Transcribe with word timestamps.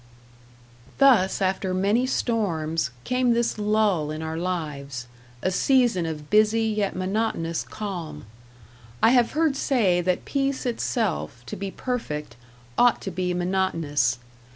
Thus 0.97 1.43
after 1.43 1.75
many 1.75 2.07
storms, 2.07 2.89
came 3.03 3.35
this 3.35 3.59
lull 3.59 4.09
in 4.09 4.23
our 4.23 4.35
lives; 4.35 5.05
a 5.43 5.51
season 5.51 6.07
of 6.07 6.31
busy 6.31 6.63
yet 6.63 6.95
monotonous 6.95 7.61
calm, 7.61 8.25
I 9.03 9.11
have 9.11 9.33
heard 9.33 9.55
say 9.55 10.01
that 10.01 10.25
peace 10.25 10.65
itself, 10.65 11.43
to 11.45 11.55
be 11.55 11.69
perfect, 11.69 12.35
ought 12.79 12.99
to 13.03 13.11
be 13.11 13.31
monotonous. 13.35 14.17